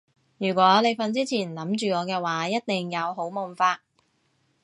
[0.39, 3.83] 如果你瞓之前諗住我嘅話一定有好夢發